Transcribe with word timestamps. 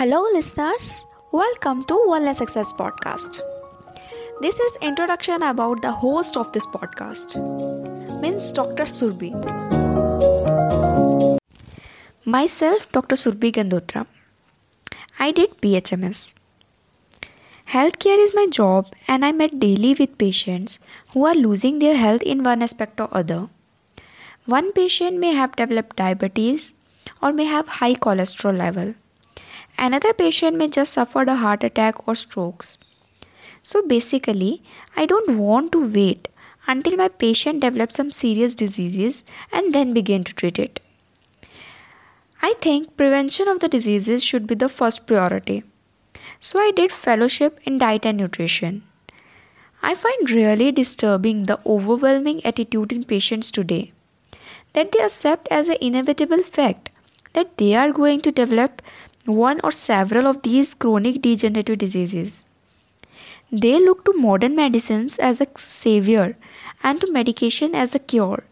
Hello, 0.00 0.22
listeners. 0.32 1.04
Welcome 1.30 1.84
to 1.84 1.94
Wellness 2.10 2.36
Success 2.36 2.72
Podcast. 2.72 3.40
This 4.40 4.58
is 4.58 4.76
introduction 4.80 5.42
about 5.42 5.82
the 5.82 5.92
host 5.92 6.38
of 6.38 6.50
this 6.52 6.64
podcast, 6.64 7.34
means 8.22 8.50
Dr. 8.50 8.84
Surbhi. 8.84 9.32
Myself, 12.24 12.90
Dr. 12.92 13.14
Surbhi 13.14 13.52
Gandotra. 13.52 14.06
I 15.18 15.32
did 15.32 15.60
BHMS. 15.60 16.32
Healthcare 17.74 18.22
is 18.24 18.34
my 18.34 18.46
job, 18.46 18.86
and 19.06 19.22
I 19.22 19.32
met 19.32 19.60
daily 19.60 19.92
with 19.92 20.16
patients 20.16 20.78
who 21.10 21.26
are 21.26 21.34
losing 21.34 21.78
their 21.78 21.98
health 21.98 22.22
in 22.22 22.42
one 22.42 22.62
aspect 22.62 23.02
or 23.02 23.10
other. 23.12 23.50
One 24.46 24.72
patient 24.72 25.18
may 25.18 25.34
have 25.34 25.56
developed 25.56 25.96
diabetes 25.96 26.72
or 27.22 27.34
may 27.34 27.44
have 27.44 27.68
high 27.82 27.96
cholesterol 27.96 28.56
level. 28.56 28.94
Another 29.82 30.12
patient 30.12 30.58
may 30.58 30.68
just 30.68 30.92
suffered 30.92 31.30
a 31.30 31.36
heart 31.36 31.64
attack 31.64 32.06
or 32.06 32.14
strokes. 32.14 32.76
So 33.62 33.80
basically, 33.86 34.62
I 34.94 35.06
don't 35.06 35.38
want 35.38 35.72
to 35.72 35.90
wait 35.90 36.28
until 36.66 36.96
my 36.96 37.08
patient 37.08 37.60
develops 37.60 37.96
some 37.96 38.12
serious 38.12 38.54
diseases 38.54 39.24
and 39.50 39.74
then 39.74 39.94
begin 39.94 40.22
to 40.24 40.34
treat 40.34 40.58
it. 40.58 40.80
I 42.42 42.54
think 42.60 42.94
prevention 42.98 43.48
of 43.48 43.60
the 43.60 43.68
diseases 43.68 44.22
should 44.22 44.46
be 44.46 44.54
the 44.54 44.68
first 44.68 45.06
priority. 45.06 45.64
So 46.40 46.58
I 46.58 46.72
did 46.76 46.92
fellowship 46.92 47.58
in 47.64 47.78
diet 47.78 48.04
and 48.04 48.18
nutrition. 48.18 48.82
I 49.82 49.94
find 49.94 50.30
really 50.30 50.72
disturbing 50.72 51.46
the 51.46 51.58
overwhelming 51.64 52.44
attitude 52.44 52.92
in 52.92 53.04
patients 53.04 53.50
today 53.50 53.92
that 54.74 54.92
they 54.92 55.00
accept 55.00 55.48
as 55.50 55.70
an 55.70 55.78
inevitable 55.80 56.42
fact 56.42 56.90
that 57.32 57.56
they 57.56 57.74
are 57.74 57.92
going 57.92 58.20
to 58.20 58.30
develop 58.30 58.82
one 59.26 59.60
or 59.62 59.70
several 59.70 60.26
of 60.26 60.42
these 60.42 60.74
chronic 60.74 61.20
degenerative 61.22 61.78
diseases. 61.78 62.44
They 63.52 63.80
look 63.80 64.04
to 64.04 64.12
modern 64.16 64.54
medicines 64.54 65.18
as 65.18 65.40
a 65.40 65.46
savior 65.56 66.36
and 66.82 67.00
to 67.00 67.12
medication 67.12 67.74
as 67.74 67.94
a 67.94 67.98
cure. 67.98 68.44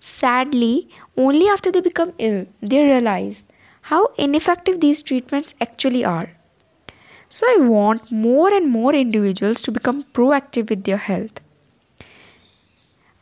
Sadly, 0.00 0.88
only 1.16 1.48
after 1.48 1.70
they 1.70 1.80
become 1.80 2.12
ill, 2.18 2.46
they 2.60 2.84
realize 2.84 3.44
how 3.82 4.08
ineffective 4.18 4.80
these 4.80 5.00
treatments 5.00 5.54
actually 5.60 6.04
are. 6.04 6.30
So, 7.28 7.46
I 7.48 7.58
want 7.60 8.10
more 8.12 8.52
and 8.52 8.70
more 8.70 8.94
individuals 8.94 9.60
to 9.62 9.72
become 9.72 10.04
proactive 10.04 10.70
with 10.70 10.84
their 10.84 10.96
health. 10.96 11.40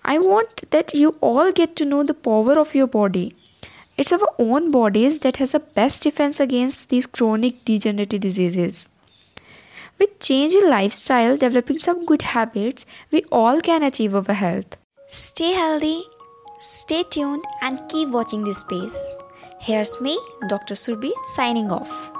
I 0.05 0.19
want 0.19 0.71
that 0.71 0.93
you 0.93 1.17
all 1.21 1.53
get 1.53 1.77
to 1.77 1.85
know 1.85 2.03
the 2.03 2.13
power 2.13 2.59
of 2.59 2.75
your 2.75 2.87
body. 2.87 3.35
It's 3.97 4.13
our 4.13 4.29
own 4.39 4.71
bodies 4.71 5.21
that 5.21 5.37
has 5.37 5.53
the 5.53 5.61
best 5.61 6.03
defense 6.03 6.41
against 6.41 6.89
these 6.89 7.07
chronic 7.07 7.65
degenerative 7.65 8.21
diseases. 8.21 8.89
With 9.99 10.19
change 10.19 10.55
in 10.55 10.69
lifestyle, 10.69 11.37
developing 11.37 11.79
some 11.79 12.05
good 12.05 12.23
habits, 12.23 12.87
we 13.13 13.23
all 13.31 13.61
can 13.61 13.85
achieve 13.85 14.15
our 14.15 14.35
health. 14.35 14.77
Stay 15.09 15.53
healthy, 15.53 16.03
stay 16.61 17.05
tuned, 17.05 17.45
and 17.63 17.89
keep 17.89 18.09
watching 18.09 18.43
this 18.43 18.59
space. 18.59 18.99
Here's 19.61 20.01
me, 20.01 20.19
Dr. 20.49 20.75
Surbhi, 20.75 21.13
signing 21.27 21.71
off. 21.71 22.14